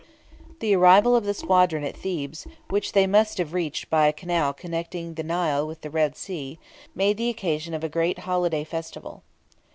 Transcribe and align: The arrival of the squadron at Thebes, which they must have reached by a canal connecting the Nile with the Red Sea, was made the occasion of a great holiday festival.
The 0.61 0.75
arrival 0.75 1.15
of 1.15 1.25
the 1.25 1.33
squadron 1.35 1.83
at 1.83 1.95
Thebes, 1.95 2.47
which 2.71 2.93
they 2.93 3.05
must 3.05 3.37
have 3.37 3.53
reached 3.53 3.87
by 3.91 4.07
a 4.07 4.11
canal 4.13 4.51
connecting 4.51 5.13
the 5.13 5.21
Nile 5.21 5.67
with 5.67 5.81
the 5.81 5.91
Red 5.91 6.15
Sea, 6.17 6.57
was 6.87 6.95
made 6.95 7.17
the 7.17 7.29
occasion 7.29 7.75
of 7.75 7.83
a 7.83 7.87
great 7.87 8.17
holiday 8.25 8.63
festival. 8.63 9.21